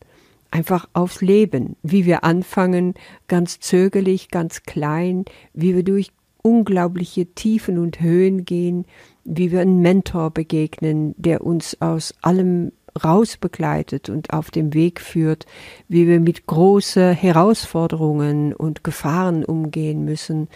Einfach 0.51 0.89
aufs 0.91 1.21
Leben, 1.21 1.77
wie 1.81 2.05
wir 2.05 2.25
anfangen, 2.25 2.93
ganz 3.29 3.59
zögerlich, 3.59 4.29
ganz 4.29 4.63
klein, 4.63 5.23
wie 5.53 5.75
wir 5.75 5.83
durch 5.83 6.11
unglaubliche 6.41 7.25
Tiefen 7.25 7.77
und 7.77 8.01
Höhen 8.01 8.43
gehen, 8.43 8.85
wie 9.23 9.51
wir 9.51 9.61
einen 9.61 9.81
Mentor 9.81 10.31
begegnen, 10.31 11.15
der 11.17 11.41
uns 11.41 11.81
aus 11.81 12.13
allem 12.21 12.71
rausbegleitet 13.03 14.09
und 14.09 14.33
auf 14.33 14.51
dem 14.51 14.73
Weg 14.73 14.99
führt, 14.99 15.45
wie 15.87 16.07
wir 16.07 16.19
mit 16.19 16.45
großen 16.45 17.13
Herausforderungen 17.13 18.53
und 18.53 18.83
Gefahren 18.83 19.45
umgehen 19.45 20.03
müssen, 20.03 20.47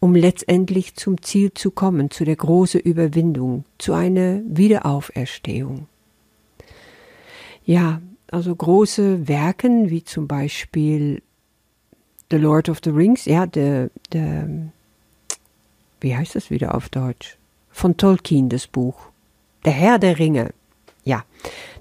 um 0.00 0.14
letztendlich 0.14 0.96
zum 0.96 1.22
Ziel 1.22 1.54
zu 1.54 1.70
kommen, 1.70 2.10
zu 2.10 2.24
der 2.24 2.36
großen 2.36 2.80
Überwindung, 2.80 3.64
zu 3.78 3.94
einer 3.94 4.40
Wiederauferstehung. 4.44 5.86
Ja, 7.64 8.02
also 8.30 8.54
große 8.54 9.28
Werken 9.28 9.90
wie 9.90 10.04
zum 10.04 10.28
Beispiel 10.28 11.22
The 12.30 12.36
Lord 12.36 12.68
of 12.68 12.80
the 12.84 12.90
Rings, 12.90 13.26
ja, 13.26 13.46
der, 13.46 13.90
der, 14.12 14.48
wie 16.00 16.16
heißt 16.16 16.34
das 16.34 16.50
wieder 16.50 16.74
auf 16.74 16.88
Deutsch? 16.88 17.38
Von 17.70 17.96
Tolkien, 17.96 18.48
das 18.48 18.66
Buch. 18.66 18.96
Der 19.64 19.72
Herr 19.72 19.98
der 19.98 20.18
Ringe. 20.18 20.50
Ja, 21.04 21.24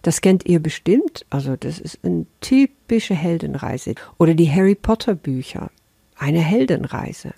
das 0.02 0.22
kennt 0.22 0.46
ihr 0.46 0.60
bestimmt. 0.60 1.26
Also 1.30 1.56
das 1.56 1.80
ist 1.80 2.00
eine 2.04 2.26
typische 2.42 3.16
Heldenreise. 3.16 3.96
Oder 4.18 4.34
die 4.34 4.52
Harry 4.52 4.76
Potter 4.76 5.16
Bücher. 5.16 5.72
Eine 6.18 6.42
Heldenreise. 6.42 7.34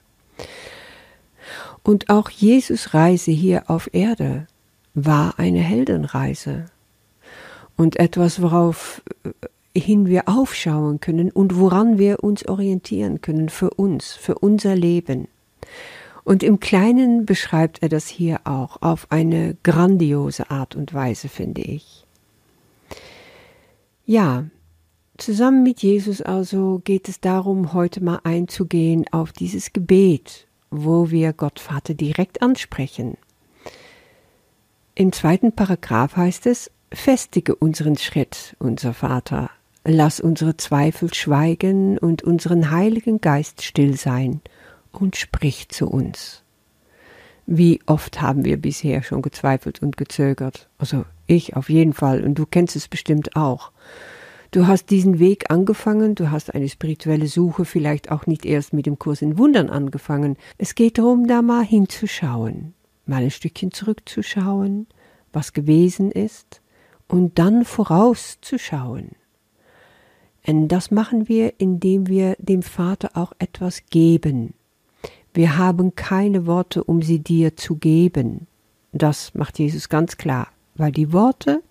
Und 1.83 2.09
auch 2.09 2.29
Jesus 2.29 2.93
Reise 2.93 3.31
hier 3.31 3.69
auf 3.69 3.93
Erde 3.93 4.47
war 4.95 5.37
eine 5.37 5.59
Heldenreise. 5.59 6.65
Und 7.77 7.97
etwas, 7.97 8.41
worauf 8.41 9.03
äh, 9.23 9.79
hin 9.79 10.07
wir 10.07 10.27
aufschauen 10.27 10.99
können 10.99 11.29
und 11.29 11.57
woran 11.57 11.99
wir 11.99 12.23
uns 12.23 12.47
orientieren 12.47 13.21
können 13.21 13.49
für 13.49 13.69
uns, 13.69 14.13
für 14.13 14.35
unser 14.35 14.75
Leben. 14.75 15.27
Und 16.25 16.41
im 16.41 16.59
Kleinen 16.59 17.27
beschreibt 17.27 17.83
er 17.83 17.89
das 17.89 18.07
hier 18.07 18.41
auch 18.45 18.81
auf 18.81 19.11
eine 19.11 19.55
grandiose 19.61 20.49
Art 20.49 20.75
und 20.75 20.91
Weise, 20.93 21.29
finde 21.29 21.61
ich. 21.61 22.03
Ja, 24.07 24.45
zusammen 25.17 25.61
mit 25.61 25.83
Jesus 25.83 26.23
also 26.23 26.81
geht 26.83 27.07
es 27.09 27.21
darum, 27.21 27.73
heute 27.73 28.03
mal 28.03 28.21
einzugehen 28.23 29.05
auf 29.11 29.33
dieses 29.33 29.71
Gebet, 29.71 30.47
wo 30.71 31.11
wir 31.11 31.31
Gott 31.31 31.59
Vater 31.59 31.93
direkt 31.93 32.41
ansprechen. 32.41 33.17
Im 34.95 35.11
zweiten 35.11 35.51
Paragraph 35.51 36.17
heißt 36.17 36.47
es, 36.47 36.71
festige 36.91 37.53
unseren 37.55 37.97
Schritt, 37.97 38.55
unser 38.57 38.95
Vater, 38.95 39.51
lass 39.83 40.19
unsere 40.19 40.57
Zweifel 40.57 41.13
schweigen 41.13 41.99
und 41.99 42.23
unseren 42.23 42.71
Heiligen 42.71 43.21
Geist 43.21 43.61
still 43.61 43.95
sein 43.95 44.41
und 44.95 45.15
sprich 45.15 45.69
zu 45.69 45.87
uns. 45.87 46.43
Wie 47.45 47.79
oft 47.85 48.21
haben 48.21 48.43
wir 48.43 48.57
bisher 48.57 49.03
schon 49.03 49.21
gezweifelt 49.21 49.81
und 49.81 49.97
gezögert? 49.97 50.67
Also 50.77 51.05
ich 51.27 51.55
auf 51.55 51.69
jeden 51.69 51.93
Fall 51.93 52.23
und 52.23 52.35
du 52.35 52.45
kennst 52.45 52.75
es 52.75 52.87
bestimmt 52.87 53.35
auch. 53.35 53.71
Du 54.51 54.67
hast 54.67 54.89
diesen 54.89 55.19
Weg 55.19 55.51
angefangen, 55.51 56.15
du 56.15 56.31
hast 56.31 56.53
eine 56.53 56.69
spirituelle 56.69 57.27
Suche 57.27 57.65
vielleicht 57.65 58.09
auch 58.09 58.25
nicht 58.25 58.45
erst 58.45 58.73
mit 58.73 58.85
dem 58.85 58.97
Kurs 58.97 59.21
in 59.21 59.37
Wundern 59.37 59.69
angefangen. 59.69 60.37
Es 60.57 60.75
geht 60.75 60.97
darum, 60.97 61.27
da 61.27 61.41
mal 61.41 61.65
hinzuschauen, 61.65 62.73
mal 63.05 63.23
ein 63.23 63.31
Stückchen 63.31 63.71
zurückzuschauen, 63.71 64.87
was 65.33 65.53
gewesen 65.53 66.11
ist, 66.11 66.61
und 67.07 67.37
dann 67.37 67.65
vorauszuschauen. 67.65 69.11
Und 70.47 70.67
das 70.69 70.89
machen 70.89 71.27
wir, 71.27 71.59
indem 71.59 72.07
wir 72.07 72.35
dem 72.39 72.63
Vater 72.63 73.11
auch 73.15 73.33
etwas 73.39 73.85
geben. 73.89 74.53
Wir 75.35 75.57
haben 75.57 75.95
keine 75.95 76.45
Worte, 76.45 76.81
um 76.81 77.01
sie 77.01 77.19
dir 77.19 77.57
zu 77.57 77.75
geben. 77.75 78.47
Das 78.93 79.33
macht 79.33 79.59
Jesus 79.59 79.89
ganz 79.89 80.15
klar, 80.15 80.47
weil 80.75 80.93
die 80.93 81.11
Worte, 81.11 81.61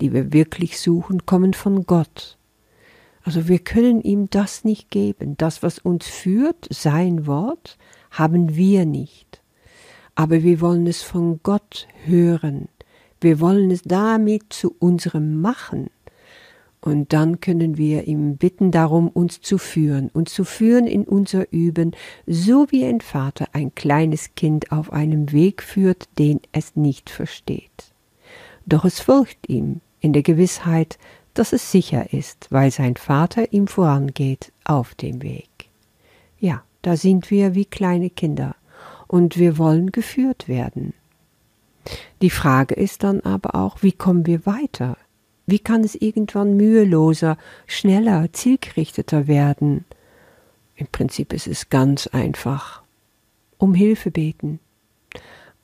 die 0.00 0.14
wir 0.14 0.32
wirklich 0.32 0.80
suchen, 0.80 1.26
kommen 1.26 1.52
von 1.52 1.84
Gott. 1.84 2.38
Also 3.22 3.46
wir 3.46 3.58
können 3.58 4.00
ihm 4.00 4.30
das 4.30 4.64
nicht 4.64 4.90
geben. 4.90 5.36
Das, 5.36 5.62
was 5.62 5.78
uns 5.78 6.06
führt, 6.06 6.66
sein 6.70 7.26
Wort, 7.26 7.76
haben 8.10 8.56
wir 8.56 8.86
nicht. 8.86 9.42
Aber 10.14 10.42
wir 10.42 10.62
wollen 10.62 10.86
es 10.86 11.02
von 11.02 11.40
Gott 11.42 11.88
hören. 12.06 12.70
Wir 13.20 13.38
wollen 13.38 13.70
es 13.70 13.82
damit 13.82 14.50
zu 14.50 14.74
unserem 14.78 15.42
machen. 15.42 15.90
Und 16.82 17.12
dann 17.12 17.40
können 17.40 17.76
wir 17.76 18.08
ihm 18.08 18.36
bitten 18.36 18.70
darum, 18.70 19.08
uns 19.08 19.42
zu 19.42 19.58
führen, 19.58 20.08
uns 20.08 20.32
zu 20.32 20.44
führen 20.44 20.86
in 20.86 21.04
unser 21.04 21.52
Üben, 21.52 21.92
so 22.26 22.66
wie 22.70 22.86
ein 22.86 23.02
Vater 23.02 23.48
ein 23.52 23.74
kleines 23.74 24.34
Kind 24.34 24.72
auf 24.72 24.92
einem 24.92 25.30
Weg 25.32 25.62
führt, 25.62 26.08
den 26.18 26.40
es 26.52 26.76
nicht 26.76 27.10
versteht. 27.10 27.92
Doch 28.64 28.86
es 28.86 29.00
folgt 29.00 29.48
ihm 29.48 29.80
in 30.00 30.14
der 30.14 30.22
Gewissheit, 30.22 30.98
dass 31.34 31.52
es 31.52 31.70
sicher 31.70 32.12
ist, 32.12 32.46
weil 32.50 32.70
sein 32.70 32.96
Vater 32.96 33.52
ihm 33.52 33.66
vorangeht 33.66 34.52
auf 34.64 34.94
dem 34.94 35.22
Weg. 35.22 35.48
Ja, 36.38 36.62
da 36.82 36.96
sind 36.96 37.30
wir 37.30 37.54
wie 37.54 37.66
kleine 37.66 38.08
Kinder, 38.08 38.56
und 39.06 39.38
wir 39.38 39.58
wollen 39.58 39.92
geführt 39.92 40.48
werden. 40.48 40.94
Die 42.22 42.30
Frage 42.30 42.74
ist 42.74 43.02
dann 43.02 43.20
aber 43.20 43.54
auch, 43.54 43.82
wie 43.82 43.92
kommen 43.92 44.26
wir 44.26 44.46
weiter? 44.46 44.96
Wie 45.50 45.58
kann 45.58 45.82
es 45.82 45.96
irgendwann 45.96 46.56
müheloser, 46.56 47.36
schneller, 47.66 48.32
zielgerichteter 48.32 49.26
werden? 49.26 49.84
Im 50.76 50.86
Prinzip 50.86 51.32
ist 51.32 51.48
es 51.48 51.68
ganz 51.68 52.06
einfach. 52.06 52.82
Um 53.58 53.74
Hilfe 53.74 54.12
beten. 54.12 54.60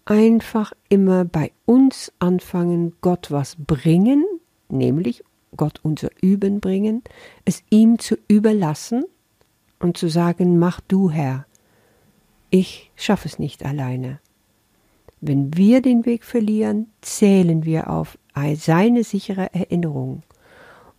Einfach 0.05 0.73
immer 0.88 1.25
bei 1.25 1.52
uns 1.66 2.12
anfangen, 2.19 2.95
Gott 3.00 3.31
was 3.31 3.57
bringen, 3.57 4.25
nämlich 4.69 5.23
Gott 5.57 5.81
unser 5.83 6.11
Üben 6.21 6.61
bringen, 6.61 7.02
es 7.45 7.62
ihm 7.71 8.00
zu 8.00 8.16
überlassen 8.26 9.05
und 9.78 9.97
zu 9.97 10.09
sagen, 10.09 10.59
mach 10.59 10.81
du 10.81 11.11
Herr, 11.11 11.47
ich 12.50 12.90
schaffe 12.97 13.28
es 13.28 13.38
nicht 13.38 13.64
alleine. 13.64 14.19
Wenn 15.21 15.57
wir 15.57 15.81
den 15.81 16.05
Weg 16.07 16.25
verlieren, 16.25 16.88
zählen 17.00 17.64
wir 17.64 17.88
auf 17.88 18.19
seine 18.57 19.05
sichere 19.05 19.52
Erinnerung. 19.55 20.23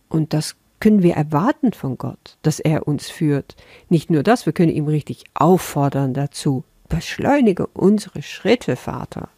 Und 0.08 0.32
das 0.32 0.56
können 0.80 1.02
wir 1.02 1.14
erwarten 1.14 1.72
von 1.72 1.98
Gott, 1.98 2.36
dass 2.42 2.60
er 2.60 2.86
uns 2.86 3.10
führt. 3.10 3.56
Nicht 3.88 4.10
nur 4.10 4.22
das, 4.22 4.46
wir 4.46 4.52
können 4.52 4.72
ihm 4.72 4.86
richtig 4.86 5.24
auffordern 5.34 6.14
dazu. 6.14 6.64
Beschleunige 6.88 7.66
unsere 7.68 8.22
Schritte, 8.22 8.76
Vater. 8.76 9.28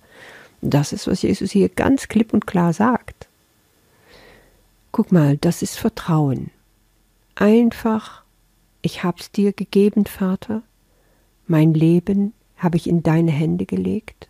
Das 0.62 0.92
ist, 0.92 1.06
was 1.06 1.22
Jesus 1.22 1.50
hier 1.50 1.68
ganz 1.68 2.08
klipp 2.08 2.32
und 2.32 2.46
klar 2.46 2.72
sagt. 2.72 3.28
Guck 4.92 5.12
mal, 5.12 5.36
das 5.38 5.62
ist 5.62 5.76
Vertrauen. 5.78 6.50
Einfach, 7.34 8.22
ich 8.82 9.02
hab's 9.02 9.30
dir 9.30 9.52
gegeben, 9.52 10.04
Vater. 10.04 10.62
Mein 11.46 11.74
Leben 11.74 12.34
habe 12.56 12.76
ich 12.76 12.88
in 12.88 13.02
deine 13.02 13.30
Hände 13.30 13.66
gelegt. 13.66 14.28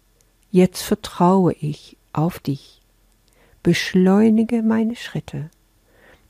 Jetzt 0.50 0.82
vertraue 0.82 1.52
ich 1.54 1.96
auf 2.12 2.38
dich. 2.38 2.79
Beschleunige 3.62 4.62
meine 4.62 4.96
Schritte. 4.96 5.50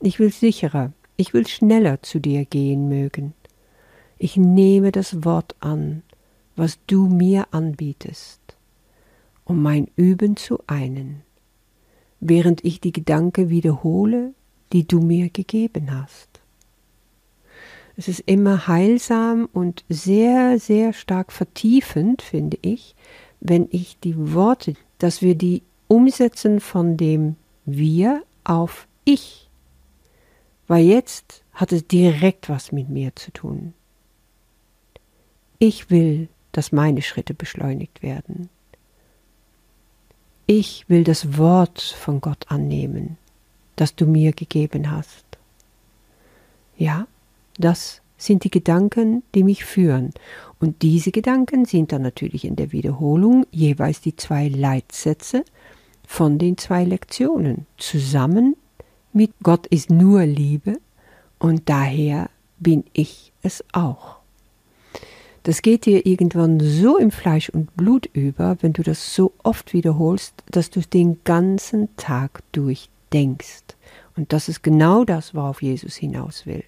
Ich 0.01 0.19
will 0.19 0.33
sicherer, 0.33 0.91
ich 1.15 1.33
will 1.33 1.47
schneller 1.47 2.01
zu 2.01 2.19
dir 2.19 2.43
gehen 2.43 2.89
mögen. 2.89 3.33
Ich 4.17 4.35
nehme 4.35 4.91
das 4.91 5.23
Wort 5.23 5.55
an, 5.61 6.03
was 6.57 6.77
du 6.87 7.07
mir 7.07 7.47
anbietest, 7.51 8.41
um 9.45 9.61
mein 9.61 9.87
Üben 9.95 10.35
zu 10.35 10.59
einen, 10.67 11.21
während 12.19 12.65
ich 12.65 12.81
die 12.81 12.91
Gedanken 12.91 13.49
wiederhole, 13.49 14.33
die 14.73 14.85
du 14.85 14.99
mir 14.99 15.29
gegeben 15.29 15.89
hast. 15.91 16.41
Es 17.95 18.09
ist 18.09 18.23
immer 18.25 18.67
heilsam 18.67 19.47
und 19.53 19.85
sehr, 19.87 20.59
sehr 20.59 20.91
stark 20.91 21.31
vertiefend, 21.31 22.21
finde 22.21 22.57
ich, 22.61 22.95
wenn 23.39 23.67
ich 23.71 23.99
die 23.99 24.33
Worte, 24.33 24.73
dass 24.97 25.21
wir 25.21 25.35
die 25.35 25.63
umsetzen 25.91 26.61
von 26.61 26.95
dem 26.95 27.35
wir 27.65 28.23
auf 28.45 28.87
ich. 29.03 29.49
Weil 30.67 30.85
jetzt 30.85 31.43
hat 31.51 31.73
es 31.73 31.85
direkt 31.85 32.47
was 32.47 32.71
mit 32.71 32.87
mir 32.87 33.13
zu 33.13 33.31
tun. 33.31 33.73
Ich 35.59 35.89
will, 35.89 36.29
dass 36.53 36.71
meine 36.71 37.01
Schritte 37.01 37.33
beschleunigt 37.33 38.01
werden. 38.01 38.49
Ich 40.47 40.87
will 40.87 41.03
das 41.03 41.37
Wort 41.37 41.81
von 41.81 42.21
Gott 42.21 42.45
annehmen, 42.47 43.17
das 43.75 43.93
du 43.93 44.05
mir 44.05 44.31
gegeben 44.31 44.91
hast. 44.91 45.25
Ja, 46.77 47.05
das 47.57 48.01
sind 48.17 48.45
die 48.45 48.51
Gedanken, 48.51 49.23
die 49.35 49.43
mich 49.43 49.65
führen. 49.65 50.11
Und 50.57 50.83
diese 50.83 51.11
Gedanken 51.11 51.65
sind 51.65 51.91
dann 51.91 52.01
natürlich 52.01 52.45
in 52.45 52.55
der 52.55 52.71
Wiederholung 52.71 53.45
jeweils 53.51 53.99
die 53.99 54.15
zwei 54.15 54.47
Leitsätze 54.47 55.43
von 56.11 56.37
den 56.37 56.57
zwei 56.57 56.83
Lektionen 56.83 57.65
zusammen 57.77 58.57
mit 59.13 59.31
Gott 59.43 59.65
ist 59.67 59.89
nur 59.89 60.25
Liebe 60.25 60.79
und 61.39 61.69
daher 61.69 62.29
bin 62.59 62.83
ich 62.91 63.31
es 63.43 63.63
auch. 63.71 64.17
Das 65.43 65.61
geht 65.61 65.85
dir 65.85 66.05
irgendwann 66.05 66.59
so 66.59 66.97
im 66.97 67.11
Fleisch 67.11 67.49
und 67.49 67.77
Blut 67.77 68.09
über, 68.11 68.57
wenn 68.59 68.73
du 68.73 68.83
das 68.83 69.15
so 69.15 69.31
oft 69.41 69.71
wiederholst, 69.71 70.33
dass 70.51 70.69
du 70.69 70.81
den 70.81 71.19
ganzen 71.23 71.95
Tag 71.95 72.43
durch 72.51 72.89
denkst. 73.13 73.63
Und 74.17 74.33
das 74.33 74.49
ist 74.49 74.61
genau 74.63 75.05
das, 75.05 75.33
worauf 75.33 75.61
Jesus 75.61 75.95
hinaus 75.95 76.45
will 76.45 76.63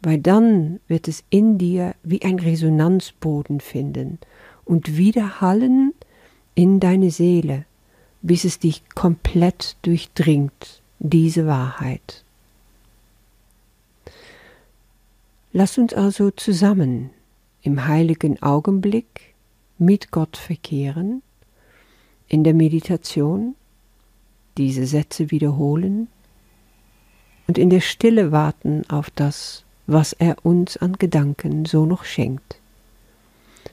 weil 0.00 0.18
dann 0.18 0.78
wird 0.86 1.08
es 1.08 1.24
in 1.28 1.58
dir 1.58 1.94
wie 2.04 2.22
ein 2.22 2.38
Resonanzboden 2.38 3.58
finden 3.60 4.18
und 4.64 4.96
widerhallen 4.96 5.92
in 6.54 6.78
deine 6.78 7.10
Seele, 7.10 7.64
bis 8.22 8.44
es 8.44 8.58
dich 8.58 8.82
komplett 8.94 9.76
durchdringt, 9.82 10.82
diese 10.98 11.46
Wahrheit. 11.46 12.24
Lass 15.52 15.78
uns 15.78 15.94
also 15.94 16.30
zusammen 16.30 17.10
im 17.62 17.86
heiligen 17.86 18.42
Augenblick 18.42 19.34
mit 19.78 20.10
Gott 20.10 20.36
verkehren, 20.36 21.22
in 22.28 22.44
der 22.44 22.54
Meditation 22.54 23.54
diese 24.56 24.86
Sätze 24.86 25.30
wiederholen 25.30 26.08
und 27.46 27.56
in 27.56 27.70
der 27.70 27.80
Stille 27.80 28.30
warten 28.30 28.84
auf 28.88 29.10
das, 29.10 29.64
was 29.86 30.12
er 30.12 30.44
uns 30.44 30.76
an 30.76 30.94
Gedanken 30.94 31.64
so 31.64 31.86
noch 31.86 32.04
schenkt. 32.04 32.60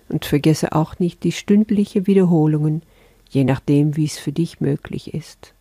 Und 0.07 0.25
vergesse 0.25 0.73
auch 0.73 0.99
nicht 0.99 1.23
die 1.23 1.31
stündliche 1.31 2.07
Wiederholungen, 2.07 2.83
je 3.29 3.43
nachdem, 3.43 3.95
wie 3.95 4.05
es 4.05 4.17
für 4.17 4.31
dich 4.31 4.61
möglich 4.61 5.13
ist. 5.13 5.53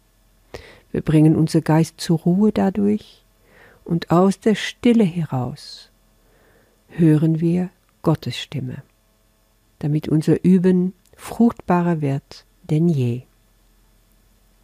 Wir 0.93 1.03
bringen 1.03 1.37
unser 1.37 1.61
Geist 1.61 2.01
zur 2.01 2.21
Ruhe 2.21 2.53
dadurch, 2.53 3.25
und 3.85 4.11
aus 4.11 4.41
der 4.41 4.55
Stille 4.55 5.05
heraus 5.05 5.91
hören 6.89 7.41
wir 7.41 7.69
Gottes 8.03 8.39
Stimme, 8.39 8.83
damit 9.81 10.09
unser 10.09 10.43
Üben 10.43 10.95
fruchtbarer 11.17 12.01
wird 12.01 12.47
denn 12.71 12.89
je. 12.89 13.23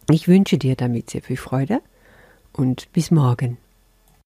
Ich 0.09 0.27
wünsche 0.27 0.57
dir 0.57 0.75
damit 0.75 1.09
sehr 1.09 1.21
viel 1.21 1.37
Freude 1.37 1.81
und 2.53 2.91
bis 2.93 3.11
morgen. 3.11 3.57